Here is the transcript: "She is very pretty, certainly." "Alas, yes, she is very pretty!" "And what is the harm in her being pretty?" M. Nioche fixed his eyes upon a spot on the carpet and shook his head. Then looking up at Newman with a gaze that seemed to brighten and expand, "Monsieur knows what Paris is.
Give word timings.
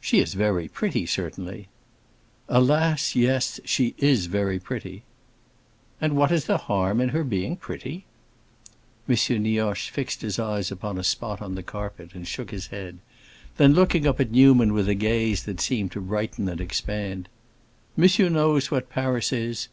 "She 0.00 0.18
is 0.18 0.34
very 0.34 0.66
pretty, 0.66 1.06
certainly." 1.06 1.68
"Alas, 2.48 3.14
yes, 3.14 3.60
she 3.64 3.94
is 3.98 4.26
very 4.26 4.58
pretty!" 4.58 5.04
"And 6.00 6.16
what 6.16 6.32
is 6.32 6.46
the 6.46 6.58
harm 6.58 7.00
in 7.00 7.10
her 7.10 7.22
being 7.22 7.54
pretty?" 7.54 8.04
M. 9.08 9.14
Nioche 9.44 9.88
fixed 9.90 10.22
his 10.22 10.40
eyes 10.40 10.72
upon 10.72 10.98
a 10.98 11.04
spot 11.04 11.40
on 11.40 11.54
the 11.54 11.62
carpet 11.62 12.14
and 12.16 12.26
shook 12.26 12.50
his 12.50 12.66
head. 12.74 12.98
Then 13.58 13.72
looking 13.72 14.08
up 14.08 14.18
at 14.18 14.32
Newman 14.32 14.72
with 14.72 14.88
a 14.88 14.94
gaze 14.96 15.44
that 15.44 15.60
seemed 15.60 15.92
to 15.92 16.00
brighten 16.00 16.48
and 16.48 16.60
expand, 16.60 17.28
"Monsieur 17.96 18.28
knows 18.28 18.72
what 18.72 18.90
Paris 18.90 19.32
is. 19.32 19.68